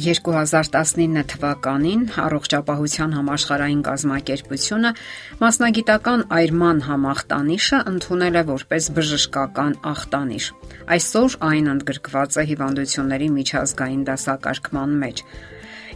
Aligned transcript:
2019 0.00 1.24
թվականին 1.32 2.02
առողջապահության 2.24 3.14
համաշխարհային 3.18 3.82
կազմակերպությունը 3.88 4.90
մասնագիտական 5.42 6.24
այրման 6.38 6.82
համախտանիշը 6.88 7.80
ընդունել 7.92 8.40
է 8.40 8.44
որպես 8.50 8.90
բժշկական 8.96 9.78
ախտանիշ։ 9.92 10.50
Այսօր 10.96 11.38
այն 11.50 11.72
ընդգրկված 11.76 12.40
է 12.40 12.44
հիվանդությունների 12.50 13.28
միջազգային 13.40 14.04
դասակարգման 14.10 15.00
մեջ։ 15.04 15.24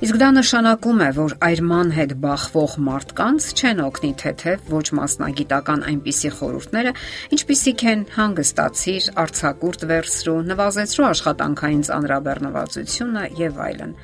Իսկ 0.05 0.19
դա 0.21 0.27
նշանակում 0.37 0.99
է, 1.01 1.07
որ 1.17 1.33
այրման 1.47 1.91
հետ 1.97 2.11
բախվող 2.21 2.73
մարդկանց 2.87 3.45
չեն 3.57 3.79
օգնի 3.85 4.09
թեթև 4.21 4.67
ոչ 4.69 4.83
մասնագիտական 4.99 5.85
այնպիսի 5.89 6.31
խորհուրդները, 6.35 6.91
ինչպիսիք 7.37 7.85
են 7.93 8.03
հանգստացիր, 8.17 9.07
արցակուրտ 9.23 9.87
վերցրու, 9.93 10.35
նվազեցրու 10.51 11.07
աշխատանքային 11.09 11.81
ծանրաբեռնվածությունը 11.89 13.23
եւ 13.39 13.63
այլն։ 13.69 13.95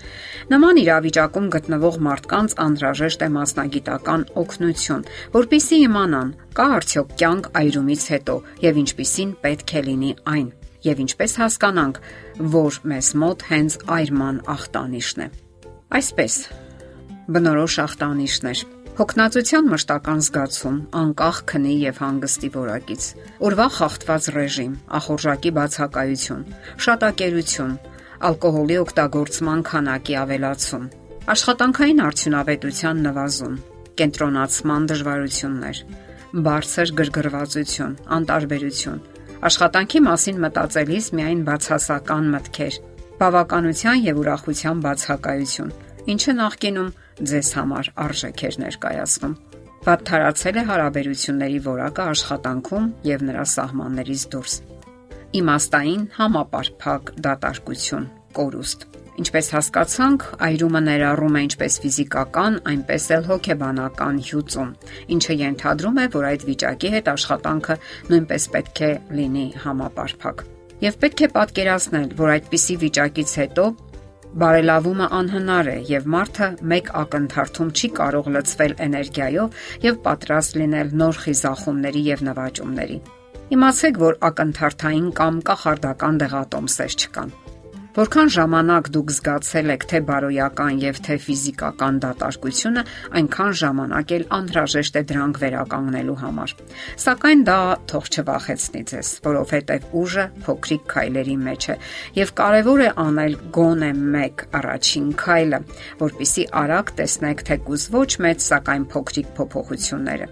Նման 0.55 0.81
իրավիճակում 0.85 1.53
գտնվող 1.59 2.01
մարդկանց 2.09 2.57
անհրաժեշտ 2.65 3.21
է 3.21 3.31
մասնագիտական 3.37 4.27
օգնություն, 4.41 5.05
որpիսի 5.37 5.83
իմանան 5.91 6.33
կա 6.57 6.67
արդյոք 6.81 7.15
կյանք 7.21 7.53
այրումից 7.61 8.09
հետո 8.15 8.39
եւ 8.65 8.83
ինչպիսին 8.87 9.37
պետք 9.45 9.77
է 9.77 9.85
լինի 9.91 10.17
այն 10.33 10.49
եւ 10.81 11.05
ինչպես 11.05 11.39
հասկանանք, 11.45 12.03
որ 12.57 12.83
մեզ 12.89 13.15
մոտ 13.21 13.47
հենց 13.53 13.79
այրման 14.01 14.43
ախտանիշն 14.57 15.29
է։ 15.29 15.31
Այսպես 15.91 16.35
բնորոշ 17.35 17.75
ախտանիշներ 17.83 18.61
Հոգնածության 19.01 19.69
մշտական 19.73 20.21
զգացում, 20.23 20.77
անկախ 21.01 21.37
քնի 21.51 21.75
եւ 21.81 21.99
հանգստի 22.03 22.49
որակից, 22.57 23.07
օրվա 23.49 23.67
խախտված 23.77 24.29
ռեժիմ, 24.35 24.75
ախորժակի 24.99 25.53
բացակայություն, 25.57 26.43
շատակերություն, 26.87 27.73
ալկոհոլի 28.31 28.77
օգտագործման 28.85 29.65
քանակի 29.71 30.17
ավելացում, 30.21 30.85
աշխատանքային 31.35 32.05
արդյունավետության 32.07 33.03
նվազում, 33.09 33.57
կենտրոնացման 34.03 34.89
դժվարություններ, 34.95 35.83
բարձր 36.51 36.95
գրգռվածություն, 37.01 37.99
անտարբերություն, 38.21 39.03
աշխատանքի 39.51 40.01
մասին 40.07 40.41
մտածելիս 40.45 41.13
միայն 41.19 41.45
բացասական 41.51 42.35
մտքեր, 42.37 42.81
բավականության 43.21 44.05
եւ 44.05 44.21
ուրախության 44.21 44.83
բացակայություն, 44.85 45.73
ինչը 46.09 46.33
նախկինում 46.41 46.91
ձեզ 47.31 47.49
համար 47.59 47.91
արժեք 48.05 48.45
էր 48.49 48.59
ներկայացնում։ 48.65 49.35
Վատթարացել 49.81 50.61
է 50.61 50.65
հարաբերությունների 50.71 51.61
որակը 51.67 52.07
աշխատանքում 52.13 52.87
եւ 53.09 53.27
նրա 53.31 53.45
սահմաններից 53.55 54.25
դուրս։ 54.35 54.55
Իմաստային 55.41 56.03
համապարփակ 56.17 57.13
դատարկություն, 57.25 58.09
կորուստ։ 58.37 58.87
Ինչպես 59.21 59.49
հասկացանք, 59.53 60.23
այրումը 60.47 60.81
ներառում 60.87 61.35
է 61.37 61.41
ինչպես 61.47 61.75
ֆիզիկական, 61.85 62.55
այնպես 62.71 63.07
էլ 63.17 63.27
հոգեբանական 63.31 64.21
հյուծում, 64.29 64.71
ինչը 65.17 65.37
ենթադրում 65.41 66.01
է, 66.01 66.07
որ 66.15 66.29
այդ 66.31 66.47
վիճակի 66.51 66.93
հետ 66.95 67.11
աշխատանքը 67.13 67.77
նույնպես 68.11 68.49
պետք 68.55 68.81
է 68.81 68.91
լինի 69.21 69.47
համապարփակ։ 69.65 70.45
Եվ 70.81 70.97
պետք 71.05 71.21
է 71.21 71.29
պատկերացնել, 71.37 72.09
որ 72.21 72.35
այդպիսի 72.37 72.77
վիճակից 72.81 73.33
հետո 73.41 73.65
բարելավումը 74.39 75.07
անհնար 75.17 75.69
է 75.73 75.77
եւ 75.91 76.05
մարդը 76.15 76.49
մեկ 76.73 76.91
ակնթարթում 77.01 77.73
չի 77.75 77.89
կարող 77.99 78.29
լցվել 78.37 78.75
էներգիայով 78.87 79.59
եւ 79.87 80.01
պատրաստ 80.07 80.59
լինել 80.63 80.95
նոր 81.03 81.21
խիզախումների 81.25 82.03
եւ 82.13 82.25
նվաճումների։ 82.31 82.99
Իմացեք, 83.59 84.03
որ 84.07 84.19
ակնթարթային 84.31 85.09
կամ 85.19 85.41
կախարդական 85.51 86.21
դեղատոմսեր 86.23 87.01
չկան։ 87.01 87.35
Որքան 87.91 88.29
ժամանակ 88.31 88.89
դուք 88.95 89.09
զգացել 89.17 89.71
եք 89.75 89.85
թե 89.91 89.99
բարոյական 90.07 90.77
եւ 90.79 90.99
թե 91.07 91.15
ֆիզիկական 91.25 91.97
դատարկությունը, 92.05 92.85
այնքան 93.19 93.57
ժամանակ 93.61 94.13
էլ 94.17 94.25
անհրաժեշտ 94.37 94.99
է 95.01 95.03
դրանք 95.11 95.41
վերականգնելու 95.43 96.17
համար։ 96.21 96.55
Սակայն 97.05 97.43
դա 97.51 97.59
թող 97.91 98.11
չվախեցնի 98.15 98.83
ձեզ, 98.95 99.11
որովհետեւ 99.27 99.89
ուժը 100.01 100.27
փոքրիկ 100.47 100.87
քայլերի 100.95 101.37
մեջ 101.51 101.67
է 101.75 101.77
եւ 102.21 102.35
կարեւոր 102.39 102.85
է 102.87 102.91
անել 103.11 103.39
գոնե 103.59 103.93
մեկ 104.15 104.45
առաջին 104.61 105.09
քայլը, 105.25 105.65
որpիսի 106.07 106.45
արագ 106.63 106.95
տեսնեք 107.01 107.43
թեկուզ 107.51 107.89
ոչ 107.99 108.11
մեծ, 108.23 108.47
սակայն 108.51 108.87
փոքրիկ 108.95 109.35
փոփոխությունները։ 109.41 110.31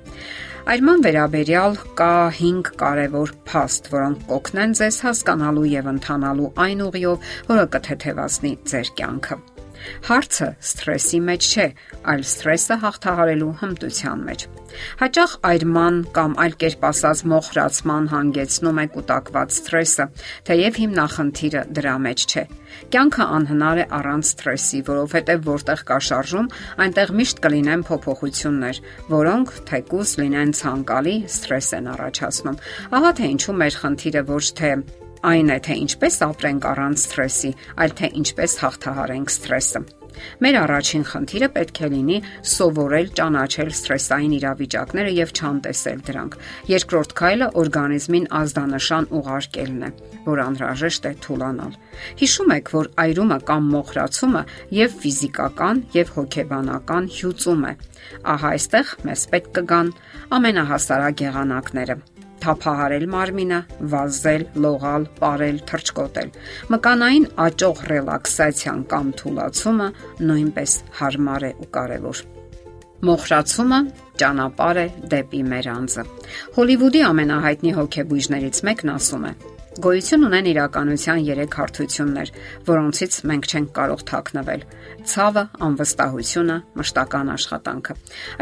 Այրման 0.68 1.00
վերաբերյալ 1.00 1.76
կա 1.96 2.08
5 2.38 2.66
կարևոր 2.82 3.30
փաստ, 3.48 3.88
որոնք 3.94 4.26
կօգնեն 4.28 4.74
ձեզ 4.82 5.00
հասկանալու 5.06 5.68
եւ 5.72 5.88
ընթանալու 5.94 6.50
այն 6.64 6.82
ուղիով, 6.90 7.30
որը 7.48 7.68
կթեթևացնի 7.76 8.52
ձեր 8.68 8.90
կյանքը։ 9.00 9.38
Հարցը 10.08 10.48
սթրեսի 10.68 11.20
մեջ 11.28 11.48
չէ, 11.48 11.66
այլ 12.12 12.22
սթրեսը 12.28 12.76
հաղթահարելու 12.84 13.50
հմտության 13.62 14.24
մեջ։ 14.28 14.44
Հաճախ 15.00 15.34
այրման 15.48 15.96
կամ 16.16 16.34
այլ 16.44 16.54
կերպ 16.62 16.84
ասած 16.88 17.22
մոխրացման 17.32 18.08
հանգեցնում 18.12 18.80
է 18.82 18.84
կൂട്ടակված 18.94 19.54
սթրեսը, 19.58 20.06
թեև 20.48 20.78
հիմնախնդիրը 20.82 21.62
դրա 21.78 21.94
մեջ 22.04 22.24
չէ։ 22.28 22.44
Կյանքը 22.92 23.26
անհնար 23.38 23.80
է 23.82 23.86
առանց 23.98 24.30
սթրեսի, 24.32 24.80
որովհետև 24.88 25.48
որտեղ 25.48 25.82
կա 25.88 25.98
շարժում, 26.08 26.52
այնտեղ 26.84 27.14
միշտ 27.18 27.42
կլինեն 27.48 27.84
փոփոխություններ, 27.88 28.80
որոնք 29.14 29.52
թեկուզ 29.72 30.14
լինեն 30.22 30.54
ցանկալի 30.60 31.16
սթրես 31.38 31.74
են 31.78 31.92
առաջացնում։ 31.96 32.62
Ահա 32.98 33.12
թե 33.18 33.32
ինչու 33.34 33.58
մեր 33.64 33.78
խնդիրը 33.82 34.24
ոչ 34.28 34.44
թե 34.60 34.72
այն 35.26 35.54
է, 35.54 35.58
թե 35.66 35.78
ինչպես 35.84 36.18
ապրենք 36.28 36.66
առանց 36.72 37.04
սթրեսի, 37.04 37.52
այլ 37.82 37.94
թե 37.98 38.10
ինչպես 38.22 38.58
հաղթահարենք 38.62 39.32
սթրեսը։ 39.34 39.82
Մեր 40.42 40.56
առաջին 40.62 41.04
խնդիրը 41.08 41.48
պետք 41.54 41.80
է 41.86 41.88
լինի 41.92 42.16
սովորել 42.52 43.10
ճանաչել 43.18 43.70
սթրեսային 43.78 44.34
իրավիճակները 44.38 45.12
եւ 45.18 45.32
չանտեսել 45.38 46.00
դրանք։ 46.08 46.36
Երկրորդ 46.72 47.14
քայլը 47.20 47.48
օրգանիզմին 47.62 48.26
ազդանշան 48.40 49.08
ուղարկելն 49.18 49.86
է, 49.88 49.90
որ 50.26 50.42
անհրաժեշտ 50.46 51.08
է 51.08 51.14
թուլանալ։ 51.28 51.78
Հիշում 52.22 52.54
եք, 52.58 52.72
որ 52.78 52.92
այրումը 53.04 53.40
կամ 53.52 53.72
մոխրացումը 53.78 54.44
եւ 54.78 55.00
ֆիզիկական 55.04 55.82
եւ 55.98 56.14
հոգեբանական 56.18 57.10
հյուծում 57.18 57.66
է։ 57.68 57.74
Ահա 58.34 58.54
այստեղ 58.58 58.94
մեզ 59.08 59.26
պետք 59.34 59.50
կգան 59.58 59.92
ամենահասարակ 60.38 61.26
եղանակները 61.28 62.00
թափահարել 62.42 63.06
մարմինը, 63.12 63.60
վազել, 63.92 64.44
լողալ, 64.64 65.06
ապարել, 65.18 65.60
թրջկոտել։ 65.68 66.32
Մկանային 66.74 67.28
աճող 67.44 67.84
ռելաքսացիան 67.92 68.82
կամ 68.92 69.12
թուլացումը 69.20 69.88
նույնպես 70.28 70.74
հարմար 70.98 71.46
է 71.48 71.52
ու 71.58 71.70
կարևոր։ 71.78 72.24
Մոխրացումը 73.08 73.78
ճանապարհ 74.18 74.82
է 74.82 74.86
դեպի 75.12 75.44
մեր 75.52 75.70
անձը։ 75.74 76.04
Հոլիվուդի 76.58 77.04
ամենահայտնի 77.12 77.76
հոգեբույժներից 77.78 78.62
մեկն 78.68 78.92
ասում 78.96 79.28
է. 79.28 79.32
Գոյություն 79.76 80.24
ունեն 80.26 80.46
իրականության 80.48 81.18
3 81.28 81.52
հարթություններ, 81.54 82.30
որոնցից 82.66 83.16
մենք 83.30 83.48
չենք 83.52 83.68
կարող 83.76 84.00
թաքնվել՝ 84.08 84.62
ցավը, 85.08 85.42
անվստահությունը, 85.66 86.56
մշտական 86.78 87.28
աշխատանքը։ 87.34 87.94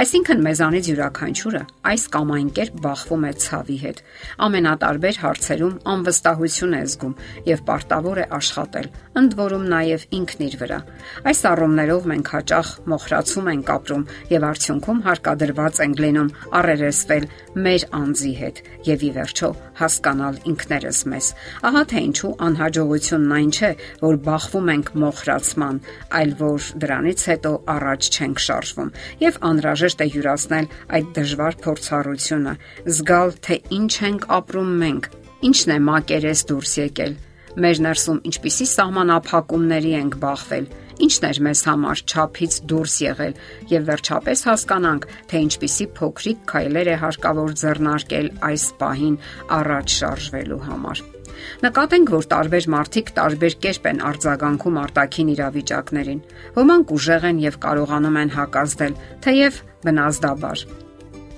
Այսինքն 0.03 0.41
մեզանից 0.47 0.89
յուրաքանչյուրը 0.91 1.63
այս 1.91 2.05
կամ 2.15 2.33
այն 2.37 2.49
կերպ 2.57 2.79
բախվում 2.87 3.27
է 3.27 3.33
ցավի 3.45 3.77
հետ։ 3.83 4.01
Ամենատարբեր 4.47 5.21
հարցերում 5.27 5.75
անվստահություն 5.93 6.77
է 6.77 6.81
զգում 6.87 7.15
եւ 7.51 7.63
պարտավոր 7.69 8.23
է 8.23 8.27
աշխատել, 8.39 8.89
ընդ 9.21 9.37
որում 9.43 9.69
նաեւ 9.77 10.07
ինքն 10.17 10.47
իր 10.47 10.57
վրա։ 10.63 10.81
Այս 11.27 11.41
առումներով 11.53 12.09
մենք 12.17 12.33
հաճախ 12.37 12.73
մոխրացում 12.97 13.51
ենք 13.57 13.75
ապրում 13.77 14.09
եւ 14.33 14.49
արդյունքում 14.51 15.05
հարկադրված 15.11 15.83
ենք 15.87 16.03
լինում 16.07 16.33
առերեսվել 16.63 17.31
մեր 17.67 17.89
անձի 18.01 18.35
հետ 18.41 18.65
եւ 18.87 19.07
ի 19.07 19.11
վերջո 19.21 19.53
հասկանալ 19.83 20.43
ինքներս 20.55 21.05
մեզ 21.13 21.26
մեզ։ 21.27 21.35
Ահա 21.67 21.83
թե 21.91 22.01
ինչու 22.07 22.31
անհաջողությունն 22.47 23.35
այն 23.37 23.51
չէ, 23.57 23.71
որ 24.03 24.17
բախվում 24.27 24.71
ենք 24.75 24.91
մոխրացման, 25.03 25.81
այլ 26.19 26.31
որ 26.41 26.69
դրանից 26.83 27.21
հետո 27.31 27.53
առաջ 27.75 28.11
չենք 28.17 28.43
շարժվում 28.47 28.91
եւ 29.27 29.39
անհրաժեշտ 29.51 30.03
է 30.07 30.09
յուրացնել 30.17 30.67
այդ 30.97 31.07
դժվար 31.17 31.55
փորձառությունը, 31.67 32.55
զգալ 32.97 33.31
թե 33.47 33.61
ինչ 33.81 33.93
ենք 34.07 34.29
ապրում 34.39 34.73
մենք, 34.87 35.05
ինչն 35.51 35.77
է 35.77 35.79
մակերես 35.91 36.41
դուրս 36.51 36.75
եկել 36.87 37.23
մեր 37.57 37.79
ներսում 37.87 38.19
ինչպիսի 38.29 38.65
սահմանափակումների 38.69 39.93
ենք 39.97 40.17
բախվել, 40.21 40.67
ինչն 41.07 41.27
էր 41.31 41.41
մեզ 41.47 41.63
համար 41.71 42.03
ճափից 42.13 42.59
դուրս 42.73 42.97
եղել 43.07 43.35
եւ 43.73 43.89
վերջապես 43.91 44.45
հասկանանք, 44.51 45.09
թե 45.33 45.43
ինչպիսի 45.49 45.89
փոքրիկ 45.97 46.47
քայլեր 46.53 46.93
է 46.93 47.01
հարկավոր 47.07 47.59
ձեռնարկել 47.65 48.33
այս 48.53 48.71
պահին 48.81 49.21
առաջ 49.61 50.01
շարժվելու 50.01 50.65
համար։ 50.71 51.07
Նկատենք, 51.67 52.15
որ 52.17 52.27
տարբեր 52.33 52.67
մարդիկ 52.77 53.13
տարբեր 53.19 53.57
կերպ 53.67 53.87
են 53.91 54.03
արձագանքում 54.11 54.81
արտաքին 54.87 55.31
իրավիճակներին։ 55.37 56.25
Ոմանք 56.57 56.97
ուժեղ 56.97 57.29
են 57.31 57.39
եւ 57.47 57.61
կարողանում 57.67 58.19
են 58.23 58.35
հակազդել, 58.37 58.99
թեև 59.27 59.63
բնազդաբար։ 59.87 60.67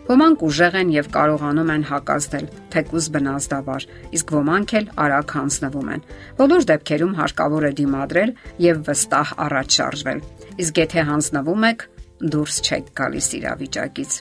Ոմանք 0.08 0.42
ուժեղ 0.46 0.76
են 0.78 0.92
եւ 0.94 1.08
կարողանում 1.12 1.70
են 1.74 1.82
հակազդել, 1.84 2.46
թեկուզ 2.72 3.08
բնազդաբար, 3.12 3.86
իսկ 4.16 4.30
ոմանք 4.38 4.72
էլ 4.78 4.86
արագ 5.04 5.34
հանձնվում 5.36 5.90
են։ 5.92 6.06
Բոլոր 6.38 6.64
դեպքերում 6.70 7.12
հարկավոր 7.18 7.66
է 7.68 7.72
դիմադրել 7.82 8.32
եւ 8.64 8.80
վստահ 8.88 9.34
առաջ 9.48 9.76
շարժվել։ 9.78 10.24
Իսկ 10.64 10.80
եթե 10.88 11.04
հանձնվում 11.12 11.68
եք, 11.68 11.84
դուրս 12.32 12.56
չեք 12.64 12.88
գալիս 13.02 13.28
իրավիճակից։ 13.42 14.16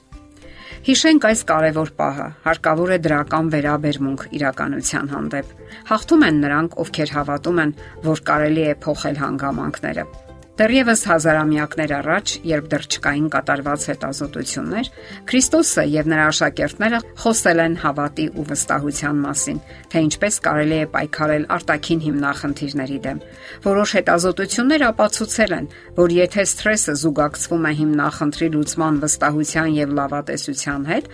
Հիշենք 0.87 1.27
այս 1.31 1.41
կարևոր 1.51 1.91
պահը։ 2.01 2.27
Հարկավոր 2.47 2.93
է 2.95 2.99
դրական 3.07 3.51
վերաբերմունք 3.55 4.27
իրականության 4.39 5.11
հանդեպ։ 5.15 5.67
Հաղթում 5.91 6.29
են 6.29 6.39
նրանք, 6.45 6.79
ովքեր 6.85 7.17
հավատում 7.17 7.65
են, 7.65 7.75
որ 8.07 8.23
կարելի 8.31 8.71
է 8.71 8.79
փոխել 8.87 9.21
հանգամանքները։ 9.25 10.09
Դեռևս 10.57 11.01
հազարամյակներ 11.05 11.91
առաջ, 11.93 12.31
երբ 12.49 12.69
դեռ 12.71 12.85
չկային 12.89 13.25
կատարված 13.29 13.83
հետազոտություններ, 13.91 14.87
Քրիստոսը 15.29 15.83
եւ 15.93 16.07
նրա 16.09 16.23
աշակերտները 16.31 17.01
խոսել 17.21 17.61
են 17.61 17.75
հավատի 17.83 18.25
ու 18.33 18.45
վստահության 18.49 19.19
մասին, 19.21 19.59
թե 19.93 20.01
ինչպես 20.07 20.39
կարելի 20.47 20.79
է 20.81 20.87
պայքարել 20.95 21.45
արտաքին 21.57 22.01
հիմնախնդիրների 22.07 22.97
դեմ։ 23.05 23.21
Որոշ 23.67 23.93
հետազոտություններ 23.97 24.85
ապացուցել 24.87 25.53
են, 25.61 25.69
որ 26.01 26.17
եթե 26.17 26.47
սթրեսը 26.49 26.97
զուգակցվում 27.05 27.69
է 27.69 27.73
հիմնախնդրի 27.77 28.49
լուծման 28.57 28.99
վստահության 29.05 29.69
եւ 29.77 29.95
լավատեսության 30.01 30.89
հետ, 30.89 31.13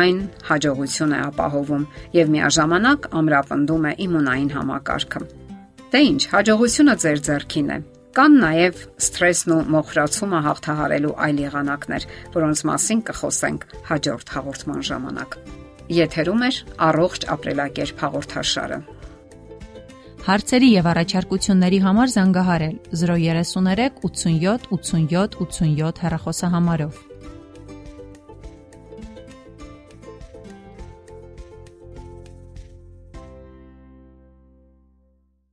այն 0.00 0.24
հաջողություն 0.48 1.12
է 1.12 1.20
ապահովում 1.28 1.86
եւ 2.16 2.34
միաժամանակ 2.38 3.12
ամրապնդում 3.20 3.84
է 3.84 3.94
իմունային 4.08 4.50
համակարգը։ 4.56 5.22
Դե 5.92 6.04
ինչ, 6.08 6.20
հաջողությունը 6.32 6.98
ձեր 7.04 7.24
ձեռքին 7.28 7.72
է։ 7.76 7.80
Կան 8.16 8.36
նաև 8.40 8.78
սթրեսն 9.04 9.52
ու 9.54 9.58
մոխրացումը 9.72 10.38
հաղթահարելու 10.46 11.16
այլ 11.26 11.40
եղանակներ, 11.44 12.06
որոնց 12.36 12.62
մասին 12.70 13.02
կխոսենք 13.08 13.66
հաջորդ 13.88 14.32
հաղորդման 14.36 14.80
ժամանակ։ 14.88 15.36
Եթերում 15.98 16.46
է 16.48 16.50
առողջ 16.88 17.26
ապրելակերպ 17.34 18.02
հաղորդաշարը։ 18.04 18.78
Հարցերի 20.28 20.68
եւ 20.74 20.88
առաջարկությունների 20.92 21.78
համար 21.84 22.10
զանգահարել 22.14 22.74
033 23.02 24.02
87 24.02 24.66
87 24.72 25.38
87 25.44 26.02
հեռախոսահամարով։ 26.04 26.98